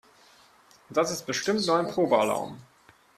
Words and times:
Das 0.89 1.11
ist 1.11 1.27
bestimmt 1.27 1.63
nur 1.67 1.75
ein 1.77 1.87
Probealarm. 1.87 2.57